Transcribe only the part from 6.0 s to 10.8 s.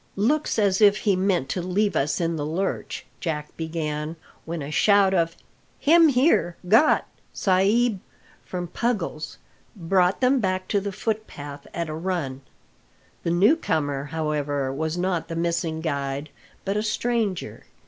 here got, sa'b!" from Puggles, brought them back